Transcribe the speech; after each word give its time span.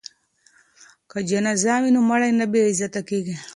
که 1.11 1.19
جنازه 1.29 1.75
وي 1.81 1.91
نو 1.95 2.01
مړی 2.09 2.31
نه 2.39 2.45
بې 2.51 2.59
عزته 2.69 3.01
کیږي. 3.09 3.35